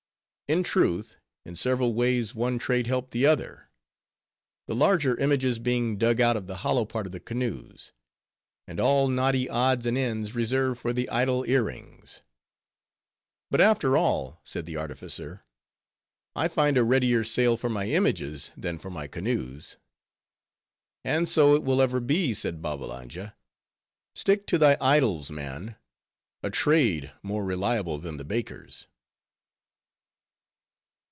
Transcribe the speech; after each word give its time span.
In 0.53 0.63
truth, 0.63 1.15
in 1.45 1.55
several 1.55 1.93
ways 1.93 2.35
one 2.35 2.59
trade 2.59 2.85
helped 2.85 3.11
the 3.11 3.25
other. 3.25 3.69
The 4.67 4.75
larger 4.75 5.17
images 5.17 5.59
being 5.59 5.97
dug 5.97 6.19
out 6.19 6.35
of 6.35 6.45
the 6.47 6.57
hollow 6.57 6.83
part 6.83 7.05
of 7.05 7.13
the 7.13 7.21
canoes; 7.21 7.93
and 8.67 8.77
all 8.77 9.07
knotty 9.07 9.49
odds 9.49 9.85
and 9.85 9.97
ends 9.97 10.35
reserved 10.35 10.81
for 10.81 10.91
the 10.91 11.09
idol 11.09 11.45
ear 11.45 11.63
rings. 11.63 12.21
"But 13.49 13.61
after 13.61 13.95
all," 13.95 14.41
said 14.43 14.65
the 14.65 14.75
artificer, 14.75 15.45
"I 16.35 16.49
find 16.49 16.77
a 16.77 16.83
readier 16.83 17.23
sale 17.23 17.55
for 17.55 17.69
my 17.69 17.85
images, 17.87 18.51
than 18.57 18.77
for 18.77 18.89
my 18.89 19.07
canoes." 19.07 19.77
"And 21.05 21.29
so 21.29 21.55
it 21.55 21.63
will 21.63 21.81
ever 21.81 22.01
be," 22.01 22.33
said 22.33 22.61
Babbalanja.—"Stick 22.61 24.47
to 24.47 24.57
thy 24.57 24.75
idols, 24.81 25.31
man! 25.31 25.77
a 26.43 26.49
trade, 26.49 27.09
more 27.23 27.45
reliable 27.45 27.97
than 27.99 28.17
the 28.17 28.25
baker's." 28.25 28.87